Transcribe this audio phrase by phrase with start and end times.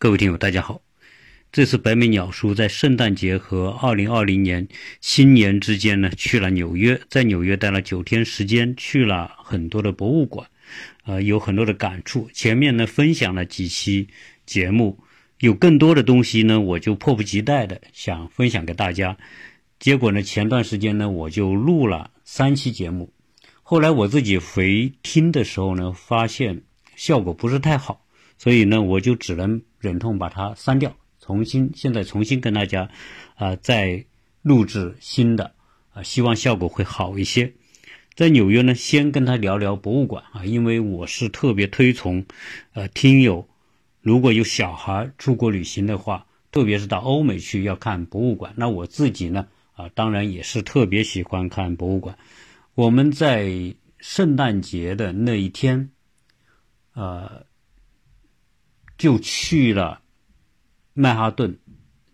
[0.00, 0.80] 各位听友，大家好。
[1.50, 4.68] 这次白眉鸟叔在圣诞节和二零二零年
[5.00, 10.48] 新年之间呢，去了纽约，在纽约待了九天时间，去了很多的博物馆，
[11.04, 12.30] 呃，有很多的感触。
[12.32, 14.06] 前面呢分享了几期
[14.46, 14.96] 节目，
[15.40, 19.18] 有更多的东西呢，我就迫不及待的想分享给大家。
[19.80, 23.12] 结果呢，前段时间呢，我就录了三期节目，
[23.64, 26.62] 后来我自己回听的时候呢，发现
[26.94, 28.04] 效果不是太好。
[28.40, 32.90] 所以呢，我就只能忍痛把它删掉，重新现在重新跟大家，
[33.36, 34.04] 啊，再
[34.42, 35.52] 录制新的，
[35.92, 37.52] 啊，希望效果会好一些。
[38.14, 42.26] 在纽约呢，先跟他聊聊博物馆啊，因为我是特别推崇，
[42.72, 43.48] 呃，听友
[44.00, 52.18] 如果有小孩出国旅行的话，特别是到欧美去要看博物馆，那我自己呢，啊，当然也是特别喜欢看博物馆。
[52.74, 55.90] 我们在圣诞节的那一天，
[56.94, 57.46] 呃。
[58.98, 60.02] 就去了
[60.92, 61.56] 曼哈顿，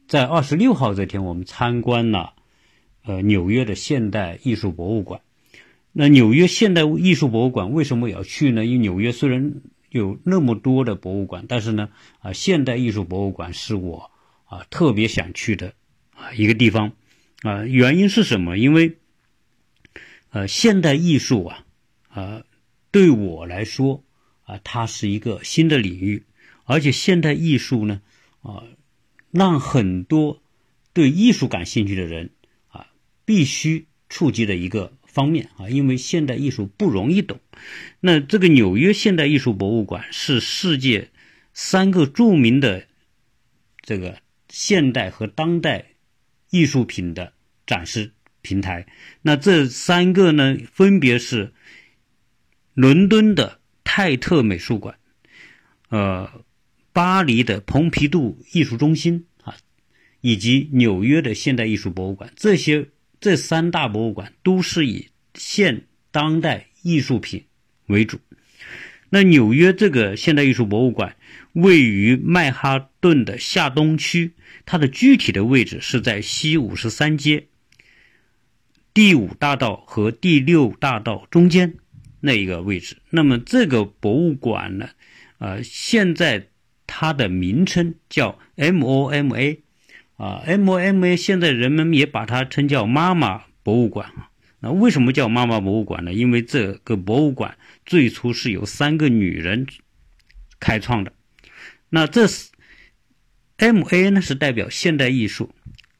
[0.06, 2.34] 在二十六号这天，我们参观了
[3.02, 5.22] 呃纽约的现代艺术博物馆。
[5.92, 8.66] 那纽约现代艺术博物馆为什么要去呢？
[8.66, 14.10] 因为纽约虽然有那么多的博物馆，但是呢，啊，现代艺术博物馆是我
[14.44, 15.72] 啊特别想去的
[16.14, 16.92] 啊一个地方
[17.40, 17.64] 啊。
[17.64, 18.58] 原因是什么？
[18.58, 18.98] 因为
[20.30, 21.64] 呃，现代艺术啊
[22.08, 22.42] 啊，
[22.90, 24.04] 对我来说
[24.42, 26.24] 啊，它是一个新的领域。
[26.66, 28.00] 而且现代艺术呢，
[28.40, 28.64] 啊，
[29.30, 30.42] 让很多
[30.94, 32.30] 对艺术感兴趣的人
[32.68, 32.86] 啊，
[33.26, 37.38] 必须触及的一个方面啊，因为现代艺术不容易懂。
[38.00, 41.10] 那这个纽约现代艺术博物馆是世界
[41.52, 42.86] 三个著名的
[43.82, 45.84] 这个现代和当代
[46.48, 47.34] 艺术品的
[47.66, 48.86] 展示平台。
[49.20, 51.52] 那这三个呢，分别是
[52.72, 54.98] 伦敦的泰特美术馆，
[55.90, 56.42] 呃。
[56.94, 59.56] 巴黎的蓬皮杜艺术中心啊，
[60.20, 62.86] 以及纽约的现代艺术博物馆，这些
[63.20, 67.46] 这三大博物馆都是以现当代艺术品
[67.86, 68.20] 为主。
[69.10, 71.16] 那纽约这个现代艺术博物馆
[71.52, 77.48] 位于曼哈顿的下东区，它的具体的位置是在西五十三街
[78.92, 81.74] 第五大道和第六大道中间
[82.20, 82.98] 那一个位置。
[83.10, 84.90] 那么这个博物馆呢，
[85.38, 86.46] 呃，现在。
[86.86, 89.58] 它的名称叫 MOMA，
[90.16, 94.12] 啊，MOMA 现在人们也把它称叫妈妈博物馆。
[94.60, 96.12] 那为什么叫妈妈博物馆呢？
[96.12, 99.66] 因为这个博物馆最初是由三个女人
[100.58, 101.12] 开创的。
[101.90, 102.50] 那这是
[103.58, 105.54] MA 呢是代表现代艺术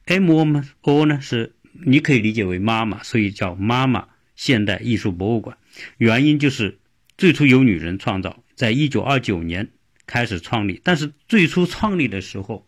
[0.07, 5.57] ，MO 呢是你可以理解为妈妈，所以叫妈妈现代艺术博物馆。
[5.97, 6.79] 原因就是
[7.17, 9.69] 最初由女人创造，在一九二九年。
[10.07, 12.67] 开始创立，但是最初创立的时候，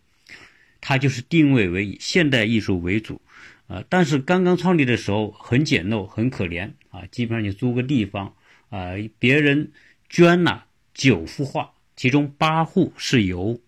[0.80, 3.20] 它就是定位为以现代艺术为主，
[3.66, 8.34] 啊，但是刚刚创立的时候很简陋，很可怜啊，基本上就租个地方
[8.70, 9.72] 啊，别人
[10.08, 13.60] 捐了九幅画，其中八幅是油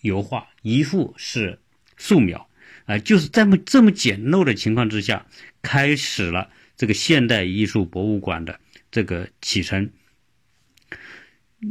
[0.00, 1.58] 油画，一幅是
[1.96, 2.48] 素描，
[2.86, 5.26] 啊，就是这么这么简陋的情况之下，
[5.60, 9.90] 开始了这个现代艺术博物馆的这个启程。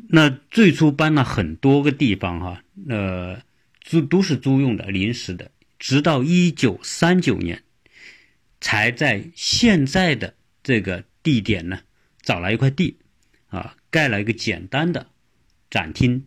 [0.08, 3.42] 那最初搬了很多个地方哈，呃，
[3.82, 7.64] 租都是租用的临时的，直到一九三九年，
[8.62, 11.82] 才在现在的这个地点呢
[12.22, 13.00] 找了一块地，
[13.48, 15.08] 啊，盖了一个简单的
[15.70, 16.26] 展厅，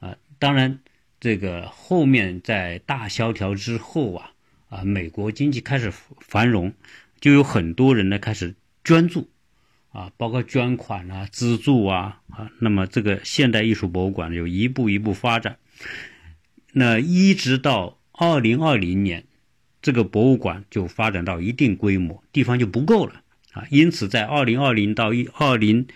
[0.00, 0.80] 啊，当然
[1.20, 4.32] 这个后面在大萧条之后啊，
[4.68, 6.74] 啊，美国经济开始繁荣，
[7.20, 9.30] 就有很多人呢开始捐助。
[9.96, 15.56] 啊，包括捐款啊、资助啊，啊，那么这个现代艺术博物馆有一步一步发展，
[16.74, 19.24] 那一直到二零二零年，
[19.80, 25.86] 这个博物馆就发展到一定规模，地方就不够了啊，因此在二零二零到一二零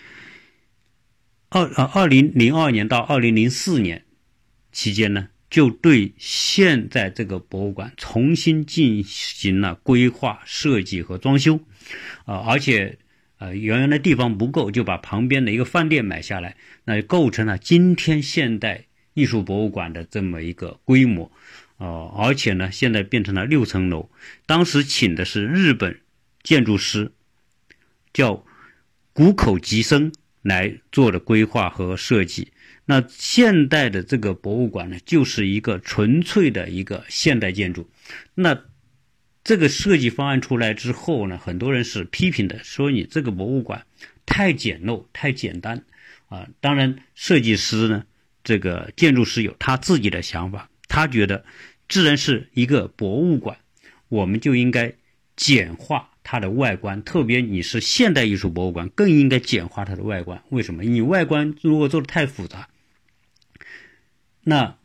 [1.51, 4.07] 二啊二零零二年到二零零四年
[4.73, 11.61] 期间呢，就对现在这个博物馆重新进行了规划设计和装修，
[12.25, 12.99] 啊，而且。
[13.41, 18.85] 呃，原来的地方不够，就把旁边的一个饭店买下来，那就构成了今天现代
[19.15, 21.33] 艺术博物馆的这么一个规模，
[21.79, 24.11] 哦，而且呢，现在变成了六层楼。
[24.45, 25.99] 当时请的是日本
[26.43, 27.13] 建筑师，
[28.13, 28.45] 叫
[29.15, 30.13] 谷口吉生
[30.43, 32.49] 来做的规划和设计。
[32.85, 37.89] 那现代的这个博物馆呢，就是一个纯粹的一个现代建筑。
[38.35, 38.65] 那
[39.43, 43.87] 这个设计方案出来之后呢，很多人是批评的，说你这个博物馆
[44.27, 45.85] 太简陋、太简单
[46.29, 46.49] 啊。
[46.61, 48.05] 当然，设计师呢，
[48.45, 51.45] 这个建筑师有他自己的想法，他觉得，
[51.89, 53.59] 既然是一个博物馆，
[54.09, 54.93] 我们就应该
[55.37, 60.43] 简化它的外观，特别你是现代艺术博物馆，更应该简化它的外观。
[60.51, 60.83] 为什么？
[60.83, 62.69] 你外观如果做的太复杂，
[64.43, 64.77] 那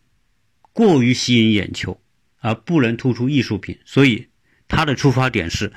[0.72, 2.00] 过于吸引眼球，
[2.40, 4.28] 而不能突出艺术品，所以
[4.68, 5.72] 他的出发点是。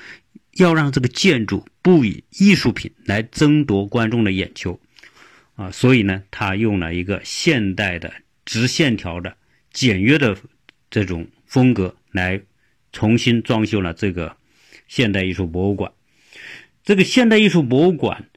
[0.55, 4.81] 要让这个建筑不以艺术品来争夺观众的眼球，
[5.55, 8.13] 啊，所以呢，他用了一个现代的
[8.45, 9.37] 直线条的
[9.73, 10.37] 简约的
[10.91, 12.41] 这种风格来
[12.93, 14.37] 重新装修了这个
[14.89, 15.93] 现代艺术博物馆。
[16.83, 18.29] 这个现代艺术博物馆，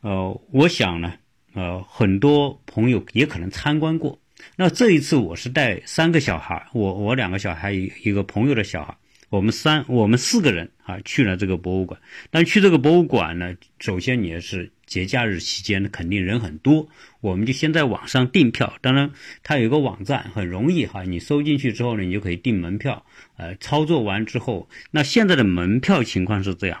[0.00, 1.12] 呃，我想呢，
[1.52, 4.18] 呃，很多朋友也可能参观过。
[4.56, 8.96] 那这一次我是带三个小孩，我我两个小孩一一个朋友的小孩。
[9.28, 12.00] 我们三，我们四个人啊去了这个博物馆。
[12.30, 16.88] 但去这个博物馆呢，首先你也是节假日期间，肯定人很多。
[17.20, 18.72] 我们就先在网上订票。
[18.80, 19.10] 当然，
[19.42, 21.02] 它有一个网站，很容易哈。
[21.02, 23.04] 你搜进去之后呢，你就可以订门票。
[23.36, 26.80] 呃，操作完之后，那现在的门票情况是这样：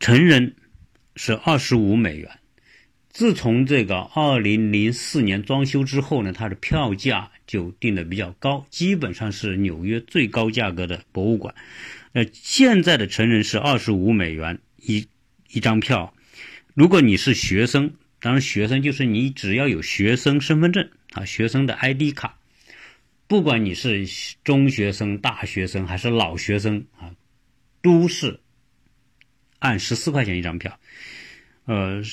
[0.00, 0.56] 成人
[1.14, 2.28] 是二十五美元。
[3.10, 11.52] 自从这个二零零四年装修之后呢，它的票价就定的比较高，基本上是纽约最高价格的博物馆。
[12.12, 15.08] 呃，现在的成人是二十五美元一
[15.50, 16.14] 一张票，
[16.74, 22.38] 如果你是学生，当然学生就是你只要有学生身份证啊，学生的 ID 卡，
[23.26, 24.06] 不管你是
[24.44, 27.10] 中学生、大学生还是老学生啊，
[27.82, 28.38] 都是
[29.58, 30.78] 按十四块钱一张票，
[31.64, 32.04] 呃。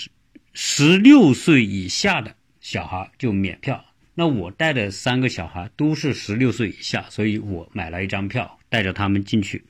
[0.57, 3.84] 十六岁以下的小孩就免票。
[4.17, 9.65] 那我带的三个小孩都是十六岁以下，所以我买了一张票，带着他们进去。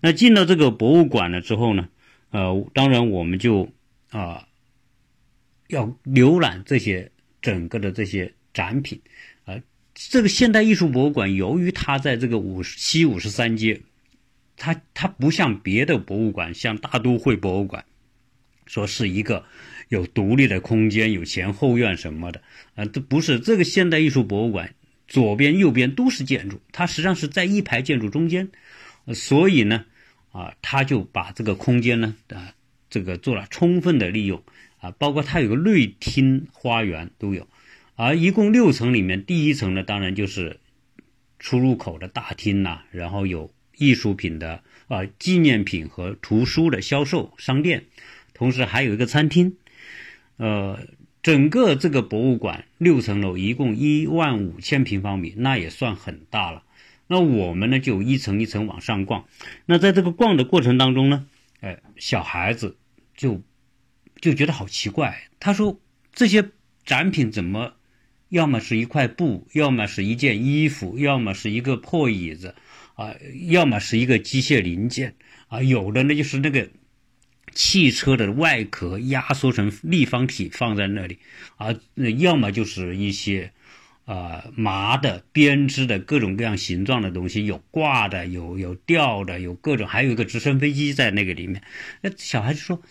[0.00, 1.88] 那进到这个博物馆了之后呢，
[2.30, 3.72] 呃，当然我们就
[4.10, 4.48] 啊
[5.68, 9.00] 要浏览这些整个的这些展品。
[9.44, 9.54] 啊，
[9.94, 13.80] 这个现代艺术博物馆由于它在这个五西五十三街，
[14.56, 17.84] 它它不像别的博物馆，像大都会博物馆，
[18.66, 19.44] 说是一个。
[19.88, 22.42] 有独立的空间，有前后院什么的，
[22.74, 24.74] 啊，这不是这个现代艺术博物馆，
[25.06, 28.50] 左边右边都是建筑，它实际上是在一排建筑中间，
[29.14, 29.86] 所以呢，
[30.30, 32.52] 啊，他就把这个空间呢，啊，
[32.90, 34.42] 这个做了充分的利用，
[34.78, 37.48] 啊，包括它有个内厅、花园都有，
[37.96, 40.60] 而一共六层里面，第一层呢，当然就是
[41.38, 47.84] 出入口的大厅呐，然后有艺术品的啊纪念品和图书的销售商店，
[48.34, 49.56] 同时还有一个餐厅。
[50.38, 50.78] 呃，
[51.22, 56.62] 整个这个博物馆六层楼，一共一万五千平方米，那也算很大了。
[57.08, 59.24] 那我们呢，就一层一层往上逛。
[59.66, 61.26] 那在这个逛的过程当中呢，
[61.60, 62.76] 哎，小孩子
[63.16, 63.42] 就
[64.20, 65.28] 就觉得好奇怪。
[65.40, 65.80] 他说
[66.14, 66.50] ：“这些
[66.84, 67.74] 展品怎么，
[68.28, 72.54] 要么是一块布，要么是一件衣服，要么是一个破椅子，
[72.94, 73.16] 啊，
[73.48, 75.16] 要么是一个机械零件，
[75.48, 76.68] 啊，有的呢就是那个。”
[77.54, 81.18] 汽车的外壳压缩成立方体放在那里，
[81.56, 81.74] 啊，
[82.18, 83.52] 要么就是一些，
[84.04, 91.62] 啊麻的编织的各种各样形状的东西，有挂的，有有吊的，有各种，还有一个直升飞机在那个里面。
[92.00, 92.82] 那小孩子说，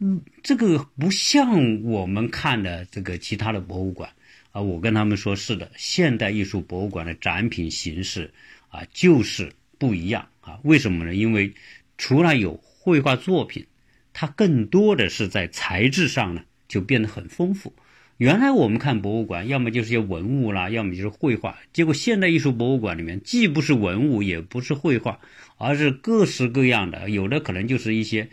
[0.00, 4.10] 嗯，这个不像我们看的这个其他的博物馆
[4.52, 4.60] 啊。
[4.60, 8.32] 我跟他们说，是的，现代艺术博物馆的展品形式
[8.68, 10.58] 啊就是不一样啊。
[10.62, 11.14] 为什么呢？
[11.14, 11.52] 因为
[11.98, 13.66] 除了有绘画作品。
[14.14, 17.74] 它更多的是在材质上呢，就变得很丰富。
[18.16, 21.58] 原来我们看博物馆，要么就是些文物啦，要么就是绘画。
[21.72, 25.18] 结果现代艺术博物馆里面，既不是文物，也不是绘画，
[25.58, 27.10] 而是各式各样的。
[27.10, 28.28] 有的可能就是一些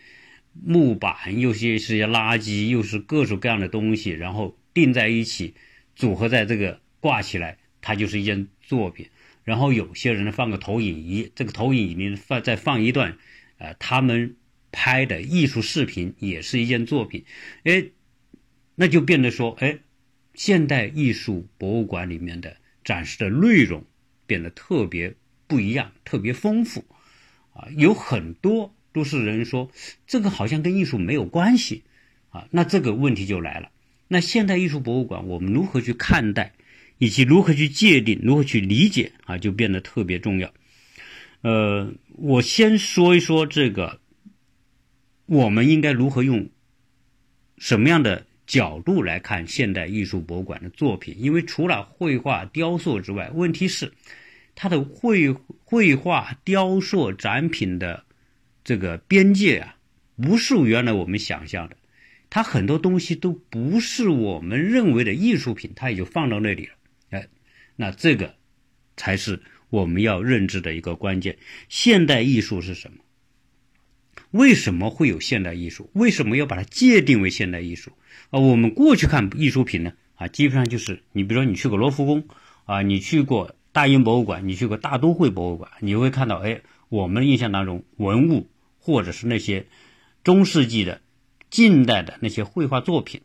[0.53, 5.55] 木板，有些是些垃圾，又是各种各样的东西，然后钉在一起，
[5.95, 9.07] 组合在这个挂起来，它就是一件作品。
[9.43, 13.17] 然后有些人呢放个投影仪，这个投影仪里面放再放一段，
[13.57, 14.35] 呃，他们。
[14.71, 17.25] 拍的艺术视频也是一件作品，
[17.65, 17.87] 哎，
[18.75, 19.79] 那就变得说，哎，
[20.33, 23.83] 现代艺术博物馆里面的展示的内容
[24.25, 25.13] 变得特别
[25.45, 26.85] 不一样，特别丰富，
[27.53, 29.69] 啊，有很多都是人说
[30.07, 31.83] 这个好像跟艺术没有关系，
[32.29, 33.71] 啊，那这个问题就来了，
[34.07, 36.53] 那现代艺术博物馆我们如何去看待，
[36.97, 40.53] 以及如何去界定，如何去理解啊，就变得特别重要。
[41.41, 43.99] 呃，我先说一说这个。
[45.25, 46.49] 我们应该如何用
[47.57, 51.15] 什么样的角度来看现代艺术博物馆的作品？
[51.17, 53.93] 因为除了绘画、雕塑之外，问题是
[54.55, 55.31] 它的绘
[55.63, 58.03] 绘画、雕塑展品的
[58.63, 59.77] 这个边界啊，
[60.21, 61.77] 不是原来我们想象的。
[62.29, 66.73] 它很多东西都不是我们认为的艺术品，它也就放到那里了。
[67.11, 67.27] 哎，
[67.75, 68.35] 那这个
[68.97, 71.37] 才是我们要认知的一个关键。
[71.69, 72.97] 现代艺术是什么？
[74.31, 75.89] 为什么会有现代艺术？
[75.93, 77.91] 为什么要把它界定为现代艺术？
[78.29, 82.23] 啊，我们过去看艺术品呢，啊，基本上就是你比如说你去过罗浮宫，
[82.65, 89.67] 啊，你去过大英博物馆，你去过大都会博物馆，你会看到，哎，我们印象当中文物或者是那些
[90.23, 91.01] 中世纪的、
[91.49, 93.21] 近代的那些绘画作品，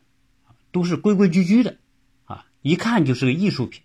[0.71, 1.77] 都是规规矩矩的，
[2.25, 3.81] 啊，一看就是个艺术品。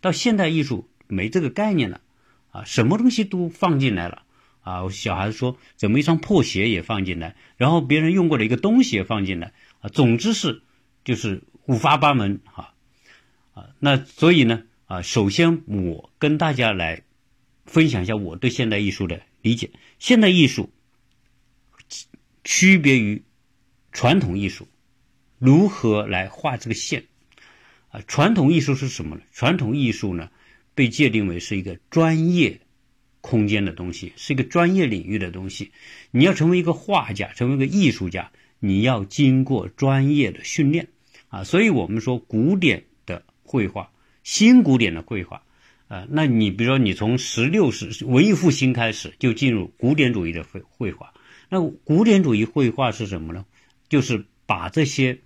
[0.00, 2.00] 到现代艺术没这个概念了，
[2.50, 4.24] 啊，什么东西都放进来了。
[4.66, 10.60] 啊，小孩子说怎么一双破鞋也放进来，然后别人用过的一个东西也放进来啊，总之是
[11.04, 12.74] 就是五花八门哈
[13.54, 13.68] 啊。
[13.78, 17.04] 那所以呢啊，首先我跟大家来
[17.64, 19.70] 分享一下我对现代艺术的理解。
[20.00, 20.72] 现代艺术
[22.42, 23.22] 区别于
[23.92, 24.66] 传统艺术，
[25.38, 27.04] 如何来画这个线
[27.90, 28.00] 啊？
[28.08, 29.22] 传统艺术是什么呢？
[29.32, 30.28] 传统艺术呢
[30.74, 32.62] 被界定为是一个专业。
[33.28, 35.72] 空间的东西是一个专业领域的东西，
[36.12, 38.30] 你要成为一个画家，成为一个艺术家，
[38.60, 40.86] 你要经过专业的训练
[41.26, 41.42] 啊。
[41.42, 43.90] 所以我们说古典的绘画，
[44.22, 45.42] 新古典的绘画，
[45.88, 51.12] 啊，那你比如说你从十六世文艺复兴开始就进入古典主义的绘绘画，
[51.48, 53.44] 那古典主义绘画是什么呢？
[53.88, 55.18] 就是把这些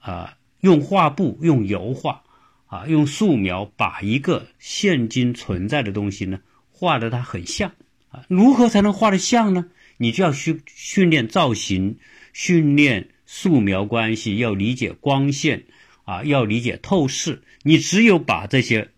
[0.00, 2.24] 啊用画布、用油画
[2.66, 6.40] 啊、用素描，把一个现今存在的东西呢。
[6.78, 7.72] 画的它很像
[8.10, 9.66] 啊，如何才能画得像呢？
[9.96, 11.98] 你就要训训练造型，
[12.32, 15.64] 训练素描关系，要理解光线
[16.04, 17.42] 啊，要理解透视。
[17.64, 18.92] 你只有把这些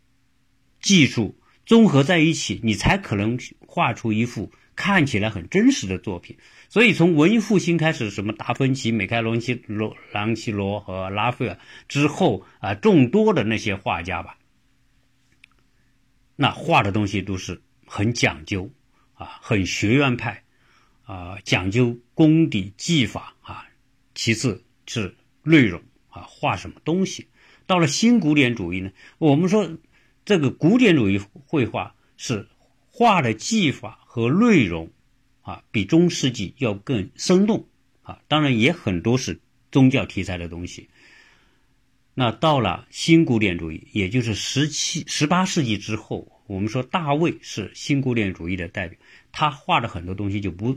[0.83, 6.37] 技术综合在一起，你才可能画出一幅看起来很真实的作品。
[6.69, 11.59] 所以从文艺复兴开始，什么达芬奇、米开朗基罗、朗基罗和拉斐尔
[11.89, 14.37] 之后啊，众多的那些画家吧，
[16.37, 17.63] 那画的东西都是。
[17.93, 18.71] 很讲究，
[19.15, 20.45] 啊，很学院派，
[21.03, 23.67] 啊，讲究功底技法啊。
[24.15, 27.27] 其次是内容啊，画什么东西。
[27.67, 29.77] 到了新古典主义呢，我们说
[30.25, 32.49] 这个古典主义绘画是
[32.93, 34.93] 画的技法和内容
[35.43, 37.67] 啊，比中世纪要更生动
[38.03, 38.21] 啊。
[38.29, 39.41] 当然也很多是
[39.73, 40.89] 宗教题材的东西。
[42.15, 46.37] 那到了新古典主义，也就是十七、十八世纪之后。
[46.51, 48.99] 我们说大卫是新古典主义的代表，
[49.31, 50.77] 他画的很多东西就不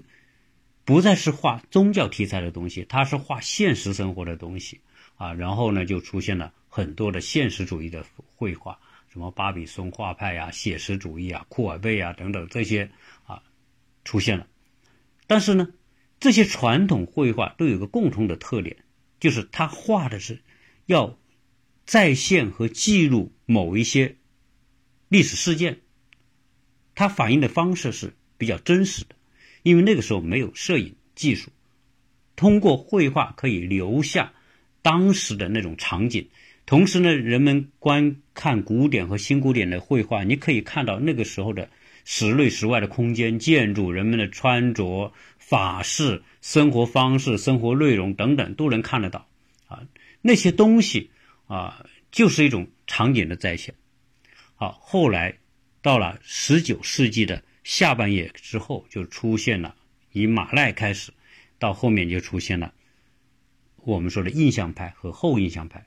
[0.85, 4.81] 不再是画宗教题材的东西，他是画现实生活的东西
[5.15, 5.33] 啊。
[5.33, 8.77] 然后呢，就出现了很多的现实主义的绘画，
[9.11, 12.91] 什么巴比松画派呀、写实主义啊、库尔贝啊等等这些
[13.25, 13.41] 啊
[14.05, 14.45] 出现了。
[15.25, 15.69] 但是呢，
[16.19, 18.77] 这些传统绘画都有个共同的特点，
[19.19, 20.39] 就是他画的是
[20.85, 21.17] 要
[21.83, 24.17] 再现和记录某一些。
[25.13, 25.77] 历史事件，
[26.95, 29.15] 它反映的方式是比较真实的，
[29.61, 31.51] 因为那个时候没有摄影技术，
[32.35, 34.33] 通过绘画可以留下
[34.81, 36.27] 当时的那种场景。
[36.65, 41.69] 同时呢，人们观看古典和新古典的绘画，你可以看到那个时候的
[42.05, 49.27] 室内、室外的空间、建筑、人们的穿着、法式生活方式、生活内容等等都能看得到。
[49.67, 49.83] 啊，
[50.23, 51.11] 那些东西
[51.45, 53.75] 啊，就是一种场景的再现。
[54.63, 55.39] 好，后来
[55.81, 59.75] 到了十九世纪的下半叶之后，就出现了
[60.13, 61.11] 以马奈开始，
[61.59, 62.73] 到后面就出现了
[63.75, 65.85] 我们说的印象派和后印象派，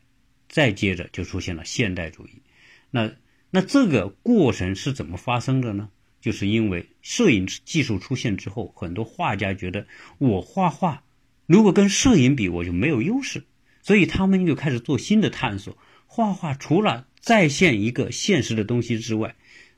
[0.50, 2.42] 再接着就出现了现代主义。
[2.90, 3.10] 那
[3.48, 5.88] 那这个过程是怎么发生的呢？
[6.20, 9.86] 就是因为摄影技术出现之后，很多画家觉得
[10.18, 11.02] 我画画
[11.46, 13.42] 如果跟摄影比，我就没有优势，
[13.80, 15.78] 所以他们就开始做新的探索。
[16.08, 19.34] 画画除了再现一个现实的东西之外，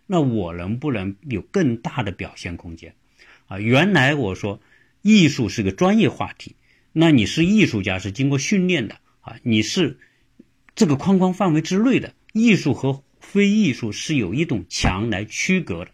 [0.07, 2.95] 那我能不能有更大的表现空间？
[3.47, 4.61] 啊，原来我说
[5.01, 6.57] 艺术是个专业话题，
[6.93, 9.99] 那你是艺术家是经过训练的啊，你是
[10.75, 15.91] 这个框框范围之内的艺术和非艺术是有一种墙来区隔的，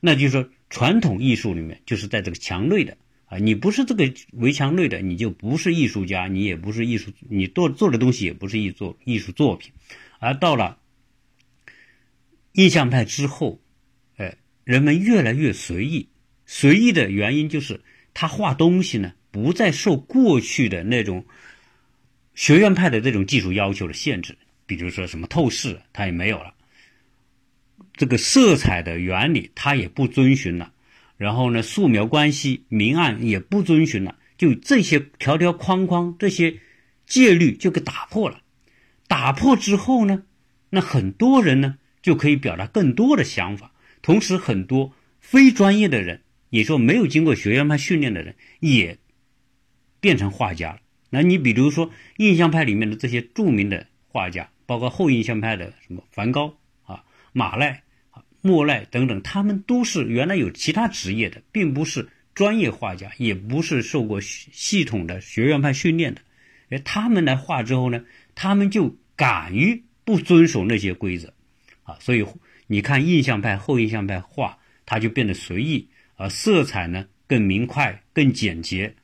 [0.00, 2.96] 那就是说传统艺术里面就是在这个墙内的。
[3.26, 9.72] 啊，你不是这个围墙内的，你就不是艺术家，你也不是艺术，你做做的东西也不是艺作艺术作品。
[10.26, 10.76] 而到了
[12.50, 13.60] 印象派之后，
[14.16, 16.08] 哎，人们越来越随意，
[16.46, 17.80] 随意的原因就是
[18.12, 21.24] 他画东西呢，不再受过去的那种
[22.34, 26.52] 学院派的这种技术要求的限制，比如说什么透视，他也没有了，
[27.92, 30.72] 这个色彩的原理他也不遵循了。
[31.16, 36.58] 然后呢，素描关系明暗也不遵循了，就这些条条框框、这些
[37.06, 38.40] 戒律就给打破了。
[39.08, 40.24] 打破之后呢，
[40.70, 43.72] 那很多人呢就可以表达更多的想法。
[44.02, 48.98] 同时，很多非专业的人，也说没有经过学院派训练的人，也
[50.00, 50.78] 变成画家了。
[51.10, 57.82] 那你比如说印象派里面的这些著名的画家，包括后印象派的什么梵高啊、马奈、
[58.42, 66.20] 莫奈等等，他们都是原来有其他职业的，并不是专业画家，也不是受过系统的学院派训练的。
[66.68, 68.04] 而，他们来画之后呢，
[68.36, 71.32] 他们就敢于不遵守那些规则
[71.82, 72.24] 啊，所以
[72.68, 78.94] 你看印象派、后印象派画，它就变得随意，而色彩呢更明快、更简洁。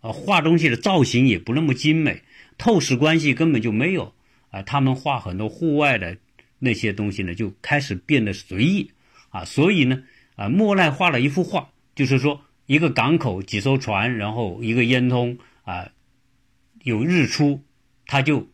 [0.00, 2.22] 啊画东西的造型也不那么精美，
[2.58, 4.14] 透视关系根本就没有
[4.50, 4.62] 啊。
[4.62, 6.16] 他们画很多户外的
[6.58, 8.90] 那些东西呢，就开始变得随意
[9.30, 9.44] 啊。
[9.44, 10.04] 所以呢，
[10.36, 15.90] 啊，莫奈画了一幅画，就是说一个港口几艘船，然后一个烟囱啊，
[16.82, 17.64] 有日出，
[18.06, 18.48] 他就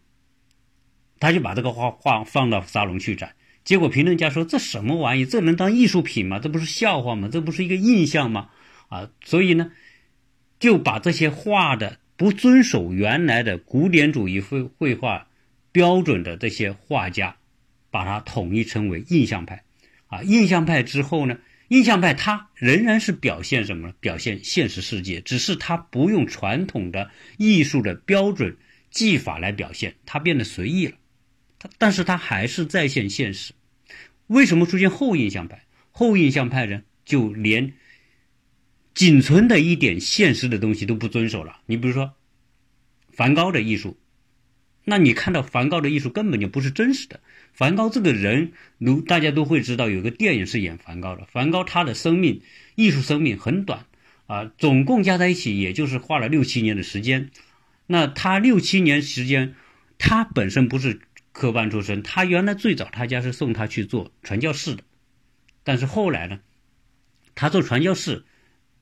[1.23, 3.35] 他就把这个画画放到沙龙去展。
[3.65, 5.25] 结果评论家说：“这什么玩意？
[5.25, 6.39] 这能当艺术品吗？
[6.39, 7.29] 这不是笑话吗？
[7.33, 8.51] 这不是一个印象吗？”
[8.91, 9.73] 啊，所以呢。
[10.63, 15.27] 就把这些画的不遵守原来的古典主义绘绘画
[15.73, 17.35] 标准的这些画家，
[17.91, 19.65] 把它统一称为印象派。
[20.07, 21.37] 啊，印象派之后呢，
[21.67, 23.95] 印象派它仍然是表现什么呢？
[23.99, 28.57] 表现现实世界，只是它不用传统的艺术的标准
[28.89, 30.95] 技法来表现，它变得随意了。
[31.63, 33.53] 它，但是他还是再现现实。
[34.27, 35.65] 为什么出现后印象派？
[35.93, 37.75] 后印象派人就连。
[38.95, 41.61] 仅存的一点现实的东西都不遵守了。
[41.65, 42.13] 你比如说，
[43.11, 43.97] 梵高的艺术，
[44.85, 47.21] 那你看到梵高的艺术根本就不是真实的。
[47.55, 51.25] 梵高这个人，如大家都会知道，有个电影是演梵高的。
[51.25, 52.43] 梵高他的生命，
[52.75, 53.87] 艺术生命很短
[54.27, 57.31] 啊，总共加在一起也就是花了六七年的时间。
[57.87, 59.55] 那他六七年时间，
[59.97, 61.01] 他本身不是
[61.33, 64.83] 科班出身，他原来最早他家是送他去做传教士的，
[65.65, 66.41] 但是后来呢，
[67.35, 68.25] 他做传教士。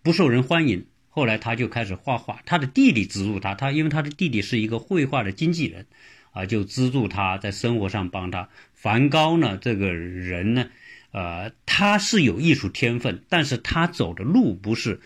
[0.02, 2.40] 不受人欢迎，后来他就开始画画。
[2.46, 5.86] 他的弟弟资助他，他因为他的弟弟是一个绘画的经纪人，
[6.32, 8.48] 啊，就资助他在生活上帮他。
[8.72, 10.70] 梵高呢，这个人呢，
[11.10, 15.02] 呃，他是有艺术天分，但是他走的路不是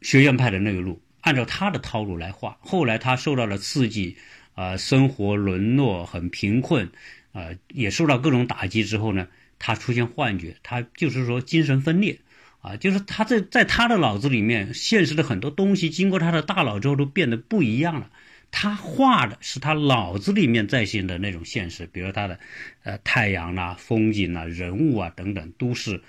[0.00, 2.56] 学院派的那个路，按照他的套路来画。
[2.62, 4.16] 后来他受到了刺激，
[4.54, 6.90] 啊，生活沦落，很贫困，
[7.32, 12.18] 啊，也受到各种打击之后呢，他出现幻觉，他就是说精神分裂。
[12.60, 18.10] 啊，就是他在在他的脑子里面，现实的很多东西经过他的大脑之后都变得不一样了。
[18.50, 22.40] 他画的是他脑子里面在线的那种现实，比如他的，
[22.84, 26.02] 呃，太阳啊、风景啊、人物啊等等，都是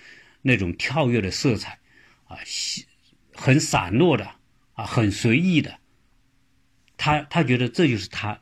[0.43, 1.77] 那种跳跃的色彩，
[2.29, 2.37] 啊，
[3.33, 4.25] 很散落的，
[4.75, 5.77] 啊，很随意的。
[6.97, 8.39] 他他觉得这就是他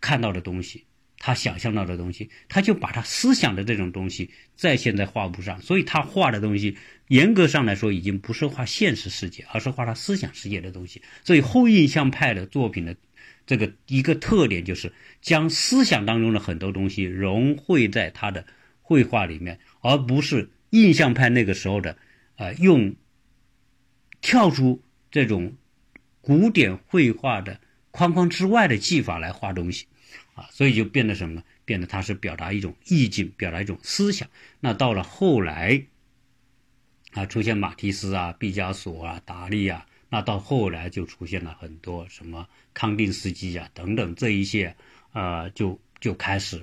[0.00, 0.84] 看到的东西。
[1.16, 6.76] 他想象到的东西，他就把他思想的这种东西再现在画布上，所以他画的东西
[7.08, 11.00] 严格上来说已经不是画现实世界，而是画他思想世界的东西。
[11.24, 12.94] 所以后印象派的作品的
[13.46, 18.44] 这个一个特点就是将思想当中的很多东西融汇在他的
[18.82, 21.96] 绘画里面，而不是印象派那个时候的
[22.36, 22.94] 呃用
[24.20, 25.56] 跳出这种
[26.24, 27.60] 古典绘画的
[27.90, 29.86] 框框之外的技法来画东西。
[30.34, 31.44] 啊，所以就变得什么呢？
[31.64, 34.28] 变得它是表达一种意境，表达一种思想。
[34.58, 35.84] 那到了后来，
[37.12, 44.74] 啊，出现马蒂斯啊、毕加索啊、达利啊，那到后来就出现了很多什么康定斯基啊等等这一些，
[45.12, 46.60] 呃，就就开始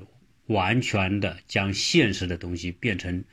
[0.47, 3.23] 完全的将现实的东西变成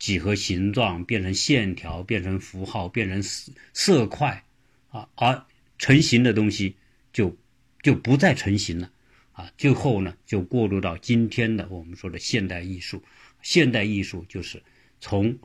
[0.00, 4.42] 几何形状，变成线条，变成符号，变成色色块，
[4.90, 5.44] 啊，而
[5.78, 6.76] 成型的东西
[7.12, 7.36] 就
[7.82, 8.90] 就不再成型了。
[9.32, 13.02] 啊，最后呢，就过渡到今天的我们说的现代艺术。
[13.42, 14.62] 现代艺术就是
[14.98, 15.38] 从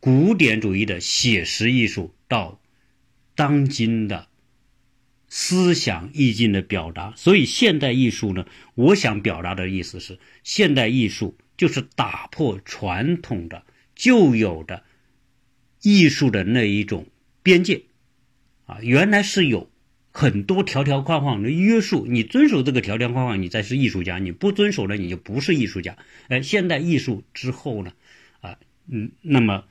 [0.00, 2.60] 古典主义的写实艺术到
[3.34, 4.28] 当今的
[5.28, 7.14] 思想意境的表达。
[7.16, 14.84] 所以，现代艺术呢，我想表达的意思是，现代艺术就是打破传统的旧有的
[15.80, 17.06] 艺术的那一种
[17.42, 17.82] 边界。
[18.72, 19.70] 啊，原来是有。
[20.14, 25.96] 很多条条框框的约束，你遵守这个条条框框，你才是艺术家；你不遵守呢，你就不是艺术家。
[26.28, 27.92] 哎，现代艺术之后呢，
[28.42, 28.58] 啊，
[28.88, 29.64] 嗯，那么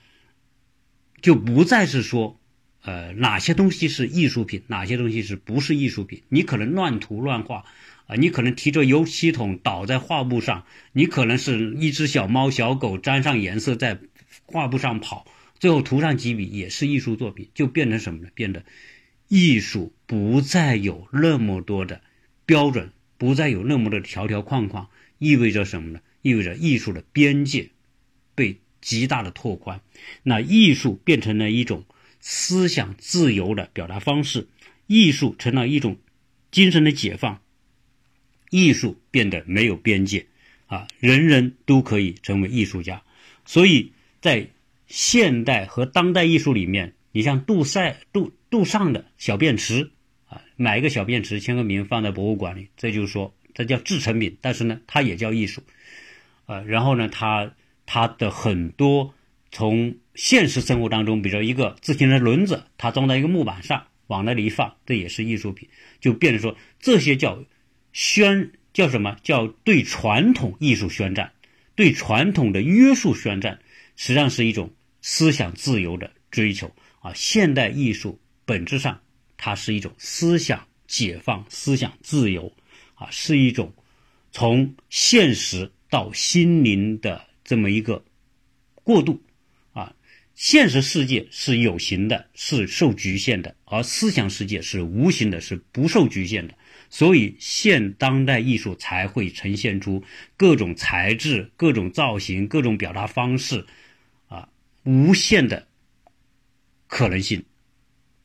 [1.21, 2.39] 就不再是说，
[2.81, 6.23] 呃，哪些东西是艺术品，哪些东西是不是艺术品？
[6.29, 7.63] 你可能乱涂乱画，
[8.07, 13.99] 啊，你可能提着油漆桶倒在画布上，你可能是一只小猫小狗沾上颜色在
[14.47, 15.27] 画布上跑，
[15.59, 18.29] 最后涂上几笔也是艺术作品，就变成什么呢？
[18.33, 18.65] 变得。
[19.34, 22.02] 艺术不再有那么多的
[22.46, 24.89] 标准，不再有那么多的条条框框，
[25.20, 26.02] 意味着什么呢？
[26.22, 27.70] 意味着艺术的边界
[28.36, 29.80] 被极大的拓宽，
[30.24, 31.86] 那艺术变成了一种
[32.20, 34.50] 思想自由的表达方式，
[34.86, 35.98] 艺术成了一种
[36.52, 37.41] 精神的解放，
[38.50, 40.28] 艺术变得没有边界，
[40.65, 43.02] 啊，人人都可以成为艺术家，
[43.46, 44.50] 所以在
[44.88, 46.96] 现代和当代艺术里面。
[47.12, 49.91] 你像杜塞、杜杜尚的小便池
[50.28, 55.62] 啊，买一个小便池，签个名，放在博物馆里，这就是说，这叫制成品，但是呢，它也叫艺术，
[56.45, 57.54] 啊，然后呢，它
[57.86, 59.13] 它的很多
[59.52, 65.67] 从现实生活当中，比如说一个自行车轮子，它装在一个木板上，往那里一放，这也是艺术品，
[66.00, 67.43] 就变成说这些叫
[67.91, 71.34] 宣叫什么叫对传统艺术宣战，
[71.76, 73.60] 对传统的约束宣战，
[73.97, 74.71] 实际上是一种
[75.02, 76.74] 思想自由的追求。
[77.01, 79.01] 啊，现代艺术本质上
[79.35, 82.51] 它是一种思想解放、思想自由，
[82.95, 83.73] 啊，是一种
[84.31, 88.03] 从现实到心灵的这么一个
[88.83, 89.21] 过渡。
[89.73, 89.93] 啊，
[90.35, 96.53] 现实世界是有形的，是受局限的，而思想世界是无形的，是不受局限的。
[96.89, 100.03] 所以，现当代艺术才会呈现出
[100.35, 103.65] 各种材质、各种造型、各种表达方式，
[104.27, 104.49] 啊，
[104.83, 105.67] 无限的。
[106.91, 107.41] 可能性，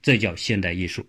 [0.02, 1.06] 这叫现代艺术，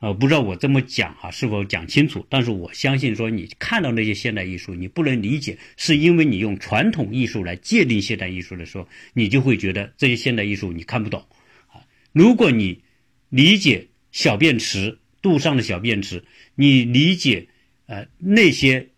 [0.00, 2.26] 呃，不知道我这么讲哈是否讲清楚？
[2.28, 11.24] 但是我相信说，你看到那些现代艺术，你不能理解，是因为你用传统艺术来界定现代艺术的时候，你就会觉得这些现代艺术你看不懂
[11.68, 11.80] 啊。
[12.12, 12.82] 如果你
[13.30, 16.22] 理解小便池，杜尚的小便池，
[16.54, 17.48] 你理解
[17.86, 18.90] 呃那些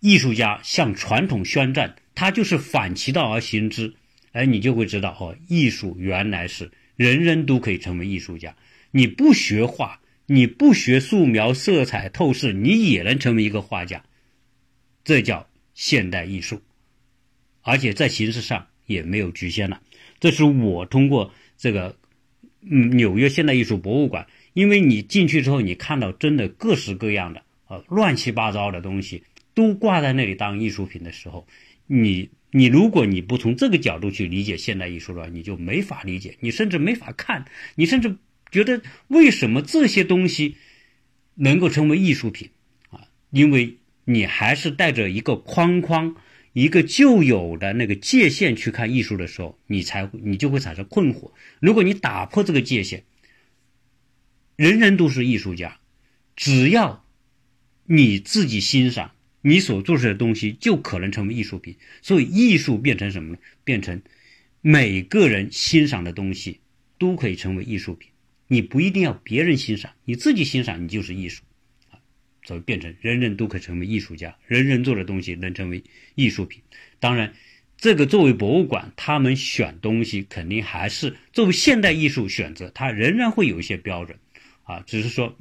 [0.00, 3.94] 艺术家向传统宣战，他就是反其道而行之，
[4.32, 6.70] 哎，你就会知道哦，艺术原来是。
[7.00, 8.54] 人人都可以成为艺术家。
[8.90, 14.04] 你不学画，你不学素描、色彩、透视，你也能成为一个画家。
[15.02, 16.60] 这叫现代艺术，
[17.62, 19.80] 而且在形式上也没有局限了。
[20.18, 21.96] 这是我通过这个
[22.60, 31.46] 嗯纽约现代艺术博物馆，因为你进去之后，你看到真的各式各样的呃乱七八糟的东西都挂在那里当艺术品的时候，
[31.86, 32.28] 你。
[32.52, 37.44] 你如果你不从这个角度去理解现代艺术的话，你就没法理解，你甚至没法看，
[37.76, 38.16] 你甚至
[38.50, 40.56] 觉得为什么这些东西
[41.36, 42.50] 能够成为艺术品
[42.90, 43.06] 啊？
[43.30, 46.16] 因为你还是带着一个框框、
[46.52, 51.30] 一个旧有的那个界限去看艺术的时候，你才会你就会产生困惑。
[51.60, 53.04] 如果你打破这个界限，
[54.56, 55.78] 人人都是艺术家，
[56.34, 57.04] 只要
[57.84, 59.12] 你自己欣赏。
[59.42, 63.38] 你所做出的东西就可能成为艺术品，所以艺术变成什么呢？
[63.64, 64.02] 变成
[64.60, 66.60] 每个人欣赏的东西
[66.98, 68.10] 都可以成为艺术品。
[68.48, 71.42] 你不一定要别人欣赏，你自己欣赏，你就是艺术
[71.90, 71.96] 啊。
[72.44, 75.84] 所以变成人人都可以成为艺术家，人人做的东西能成为
[76.16, 76.62] 艺术品。
[76.98, 77.32] 当然，
[77.78, 84.18] 这个作为博物馆，他们选东西肯定还是作为现代艺术选择，它仍然会有一些标准
[84.64, 84.82] 啊。
[84.86, 85.38] 只是说，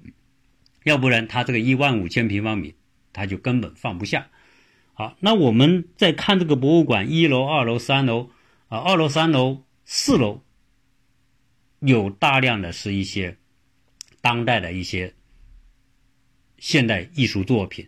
[0.83, 2.75] 要不然它这个一万五千平方米。
[3.19, 4.29] 他就根本放不下。
[4.93, 8.31] 好，那我们再看这个博物馆，一楼、二楼、三楼
[8.69, 10.41] 啊，二楼、三楼、四楼
[11.79, 13.37] 有大量的是一些
[14.21, 15.13] 当代的一些
[16.57, 17.87] 现代艺术作品。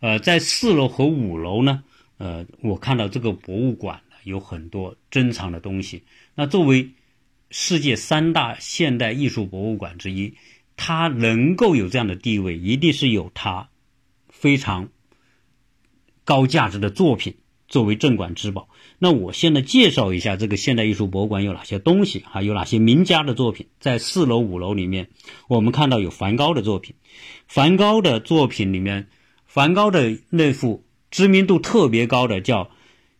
[0.00, 1.82] 呃，在四楼和五楼呢，
[2.18, 6.04] 呃，我看到这个博物馆有很多珍藏的东西。
[6.34, 6.90] 那作为
[7.50, 10.34] 世界三大现代艺术博物馆之一，
[10.76, 13.68] 它能够有这样的地位，一定是有它。
[14.40, 14.88] 非常
[16.24, 18.68] 高价值的作品作为镇馆之宝。
[19.00, 22.40] 那我现在介绍一下这个现代艺术博物馆有哪些东西啊？
[22.42, 23.66] 有哪些名家的作品？
[23.80, 25.08] 在四楼、五楼里面，
[25.48, 26.94] 我们看到有梵高的作品。
[27.46, 29.08] 梵高的作品里面，
[29.44, 32.64] 梵高的那幅知名度特别高的叫《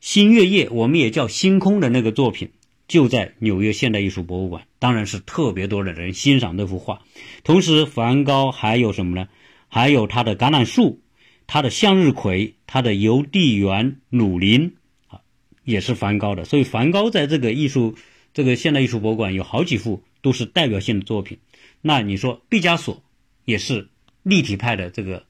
[0.00, 2.50] 星月夜》，我们也叫《星空》的那个作品，
[2.86, 4.66] 就在纽约现代艺术博物馆。
[4.78, 7.02] 当然是特别多的人欣赏那幅画。
[7.42, 9.28] 同时，梵高还有什么呢？
[9.68, 11.00] 还有他的橄榄树。
[11.48, 14.76] 他的向日葵，他的邮递员鲁林
[15.08, 15.22] 啊，
[15.64, 16.44] 也是梵高的。
[16.44, 17.96] 所以梵高在这个艺术，
[18.34, 21.38] 这个现代艺术博物馆有好几幅都是代表性的作品。
[21.80, 23.02] 那你说毕加索
[23.46, 23.88] 也是
[24.22, 25.24] 立体派的这个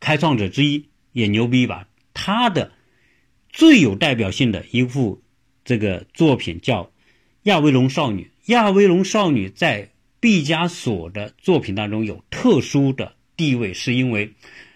[0.00, 1.86] 开创者之一，也牛逼吧？
[2.14, 2.72] 他的
[3.48, 5.22] 最有代表性的一幅
[5.64, 6.84] 这个作品叫
[7.44, 8.24] 《亚威隆少女》。
[8.52, 14.32] 亚威隆少女在毕加索的作品当中有特殊的地位，是因为。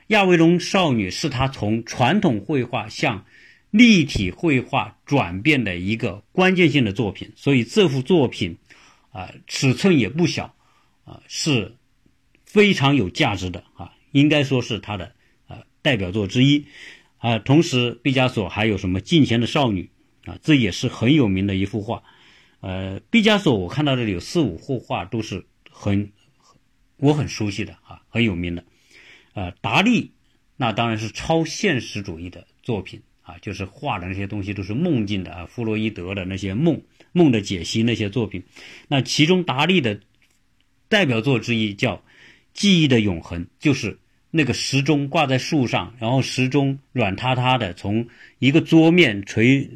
[0.09, 3.25] 亚维隆少女是他从传统绘画向
[3.71, 8.59] 立体绘画转变的一个关键性的作品，所以这幅作品
[9.11, 10.55] 啊尺寸也不小
[11.05, 11.75] 啊，是
[12.45, 15.13] 非常有价值的啊，应该说是他的
[15.49, 16.67] 呃代表作之一
[17.19, 17.39] 啊。
[17.39, 19.91] 同时，毕加索还有什么《镜前的少女》
[20.31, 22.03] 啊，这也是很有名的一幅画。
[22.61, 26.13] 呃，毕加索我看到这里有四五幅画都是很
[26.97, 28.65] 我很熟悉的啊，很有名的。
[29.35, 30.13] 呃，达利
[30.57, 38.45] 那当然是超现实主义的作品啊，就是画的那些东西都是梦境的啊，弗洛伊德的那些梦梦的解析那些作品。
[38.87, 39.99] 那其中达利的
[40.89, 41.97] 代表作之一叫
[42.53, 43.99] 《记忆的永恒》，就是
[44.31, 48.07] 那个时钟挂在树上，然后时钟软塌塌的从
[48.39, 49.69] 一个桌面垂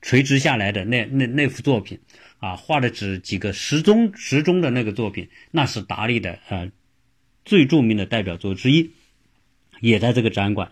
[0.00, 1.98] 垂直下来的那那那幅作品
[2.38, 6.70] 啊，画的只几个时钟时钟的那个作品，那是达利的呃。
[7.48, 8.90] 最著名的代表作之一，
[9.80, 10.70] 也在这个展馆。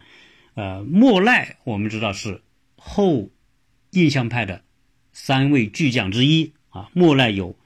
[0.52, 2.42] 呃，莫奈我们知道是
[2.76, 3.30] 后
[3.92, 4.62] 印象派的
[5.14, 6.90] 三位巨匠之一啊。
[6.92, 7.56] 莫奈有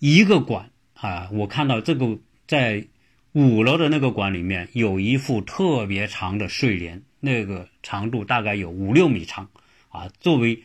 [0.00, 2.86] 一个馆啊，我看到这个在
[3.32, 9.48] 五楼的那个馆里面有一幅特别长的睡莲，那个长度大概有五六米长
[9.88, 10.10] 啊。
[10.20, 10.62] 作为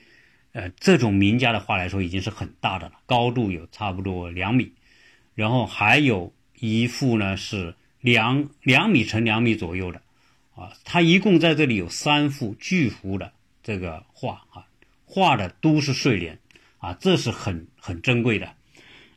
[0.51, 4.73] 呃这种名家的画来说，已经是很大的了，高度有差不多两米。
[5.35, 7.73] 然后还有一幅呢是。
[8.03, 10.01] 两两米乘两米左右的，
[10.55, 13.31] 啊，他一共在这里有三幅巨幅的
[13.63, 14.67] 这个画啊，
[15.05, 16.37] 画的都是睡莲，
[16.79, 18.49] 啊，这是很很珍贵的。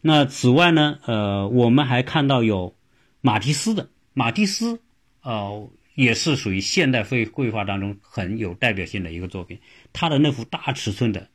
[0.02, 2.76] 那此外呢，呃，我们还看到有
[3.20, 4.80] 马蒂斯的，马蒂斯，
[5.22, 9.58] 呃，也是属于现代绘绘画当中很有代表性的一个作品。
[9.92, 11.28] 他的那幅大尺寸的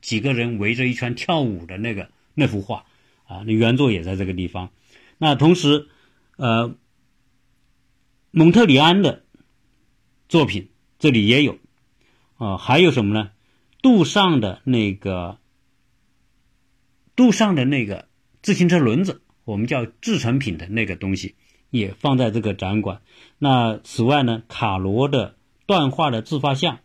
[0.00, 2.86] 几个人围着一圈跳舞的那个那幅画，
[3.26, 4.70] 啊，那原作也在这个地方。
[5.18, 5.88] 那同时，
[6.36, 6.74] 呃。
[8.38, 9.24] 蒙特里安的
[10.28, 10.68] 作品
[10.98, 11.56] 这里也有，
[12.36, 13.30] 啊，还有什么呢？
[13.80, 15.38] 杜尚的那个，
[17.16, 18.08] 杜尚的那个
[18.42, 21.34] 自行车轮子，我们叫制成品的那个东西，
[21.70, 23.00] 也放在这个展馆。
[23.38, 26.80] 那此外呢，卡罗的断画的自发像，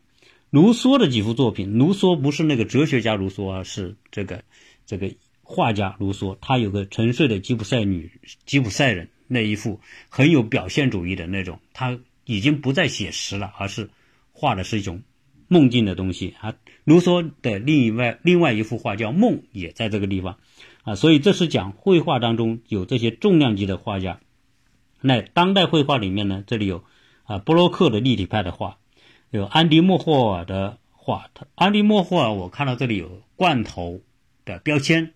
[0.52, 1.78] 卢梭的几幅作品。
[1.78, 4.46] 卢梭不是那个哲学家卢梭啊，是这个
[4.86, 6.38] 这个画家卢梭。
[6.40, 9.10] 他有个沉睡的吉普赛女，吉普赛人。
[9.34, 13.90] 那一幅很有表现主义的那种，他已经不再写实了，而是
[14.34, 15.04] 画的是一种
[15.48, 16.54] 梦境的东西啊。
[16.84, 20.38] 卢梭的另外另外一幅画叫《梦》，也在这个地方
[20.84, 20.96] 啊。
[20.96, 24.20] 所以这是讲绘画当中有这些重量级的画家。
[25.00, 26.84] 那当代绘画里面呢，这里有
[27.24, 28.80] 啊布洛克的立体派的画，
[29.30, 31.30] 有安迪莫霍尔的画。
[31.56, 34.02] 安迪莫霍尔，我看到这里有罐头
[34.44, 35.14] 的标签，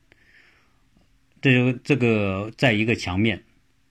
[1.41, 3.43] 这这个在一个墙面。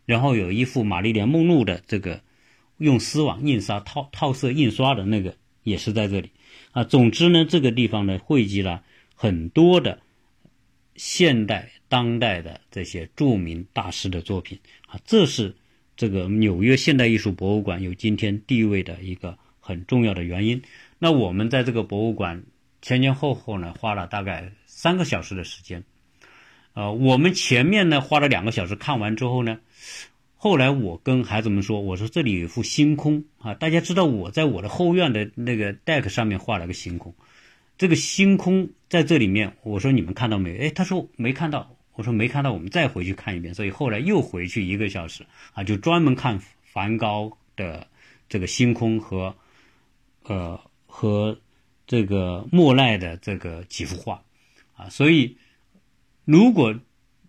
[0.07, 2.21] 然后有一幅玛丽莲梦露的这个
[2.77, 6.31] 用丝网印刷套套色印刷的那个也是在这里
[6.73, 6.85] 啊。
[6.85, 8.83] 总之呢，这个地方呢汇集了
[9.15, 10.01] 很多的
[10.95, 15.01] 现代当代的这些著名大师的作品啊。
[15.07, 15.55] 这是
[15.97, 20.61] 这个纽约现代艺术博物馆有今天地位的一个很重要的原因。
[20.99, 22.43] 那我们在这个博物馆
[22.83, 25.83] 前前后后呢花了大概三个小时的时间。
[26.75, 29.61] 呃，我们前面呢花了两个小时看完之后呢。
[30.37, 37.15] 后来我跟孩子们说：“我说这里有一幅星空啊，大家知道我在我的后院的那个 deck 上面画了个星空，
[37.79, 40.65] 这个星空在这里面，我说你们看到没有？
[40.65, 41.75] 哎，他说没看到。
[41.95, 43.55] 我说没看到，我们再回去看一遍。
[43.55, 47.87] 所以后来又回去一个小时啊，就专门看梵高的
[48.29, 49.35] 这个星空和
[50.25, 51.39] 呃和
[51.87, 54.23] 这个莫奈的这个几幅画
[54.77, 54.91] 啊。
[54.91, 55.39] 所以
[56.27, 56.79] 如果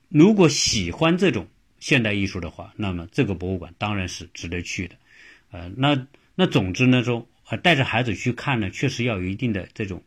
[0.09, 1.47] 如果喜欢这种。
[1.85, 4.95] 现代艺术的话，那么这个博物馆当然是值得去的，
[5.51, 10.01] 呃，那那总之呢，说呃带着孩子去看呢，确实要有一定的这种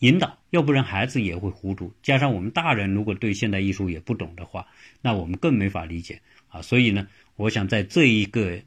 [0.00, 1.92] 引导，要不然孩子也会糊涂。
[2.02, 4.66] 加上我们大人如果对现代艺术也不懂的话，
[5.00, 6.60] 那我们更没法理解啊。
[6.62, 8.60] 所以呢，我想在这一个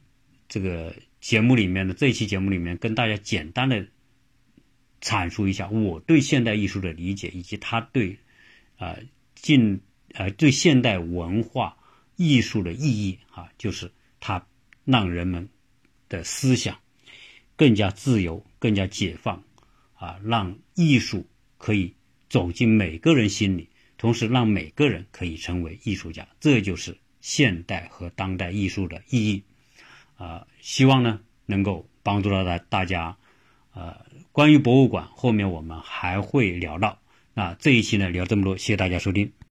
[0.48, 3.86] 这个节目里面的这一期节目里面，跟大家简单的
[5.02, 8.18] 阐述一下我对现代艺术的理解，以及他对
[8.78, 8.96] 啊
[9.36, 9.82] 近
[10.14, 11.76] 呃对现代文化。
[12.16, 14.46] 艺术的意义啊，就是它
[14.86, 15.50] 让人们
[16.08, 16.78] 的思想
[17.56, 19.44] 更加自由、更加解放
[19.96, 21.26] 啊，让艺术
[21.58, 21.94] 可以
[22.30, 26.28] 走进每个人心里，同时让每个人可以成为艺术家。
[26.40, 29.44] 这就是现代和当代艺术的意义
[30.16, 30.46] 啊！
[30.62, 33.18] 希望呢能够帮助到大大家。
[33.76, 37.02] 呃，关于博物馆，后面我们还会聊到。
[37.34, 39.34] 那这一期呢聊这么多，谢谢大家收听。